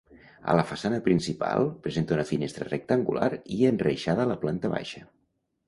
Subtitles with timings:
[0.53, 5.07] A la façana principal presenta una finestra rectangular i enreixada a la planta baixa.